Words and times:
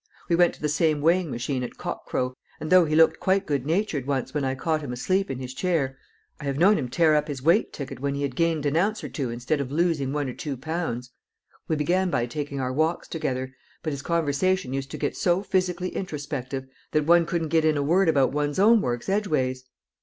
We 0.29 0.35
went 0.35 0.55
to 0.55 0.61
the 0.63 0.67
same 0.67 0.99
weighing 0.99 1.29
machine 1.29 1.61
at 1.61 1.77
cock 1.77 2.07
crow, 2.07 2.33
and 2.59 2.71
though 2.71 2.85
he 2.85 2.95
looked 2.95 3.19
quite 3.19 3.45
good 3.45 3.67
natured 3.67 4.07
once 4.07 4.33
when 4.33 4.43
I 4.43 4.55
caught 4.55 4.81
him 4.81 4.91
asleep 4.91 5.29
in 5.29 5.37
his 5.37 5.53
chair, 5.53 5.95
I 6.39 6.45
have 6.45 6.57
known 6.57 6.79
him 6.79 6.89
tear 6.89 7.13
up 7.13 7.27
his 7.27 7.43
weight 7.43 7.71
ticket 7.71 7.99
when 7.99 8.15
he 8.15 8.23
had 8.23 8.35
gained 8.35 8.65
an 8.65 8.75
ounce 8.75 9.03
or 9.03 9.09
two 9.09 9.29
instead 9.29 9.61
of 9.61 9.71
losing 9.71 10.11
one 10.11 10.27
or 10.27 10.33
two 10.33 10.57
pounds. 10.57 11.11
We 11.67 11.75
began 11.75 12.09
by 12.09 12.25
taking 12.25 12.59
our 12.59 12.73
walks 12.73 13.07
together, 13.07 13.53
but 13.83 13.93
his 13.93 14.01
conversation 14.01 14.73
used 14.73 14.89
to 14.89 14.97
get 14.97 15.15
so 15.15 15.43
physically 15.43 15.89
introspective 15.89 16.65
that 16.93 17.05
one 17.05 17.27
couldn't 17.27 17.49
get 17.49 17.63
in 17.63 17.77
a 17.77 17.83
word 17.83 18.09
about 18.09 18.31
one's 18.31 18.57
own 18.57 18.81
works 18.81 19.07
edgeways." 19.07 19.65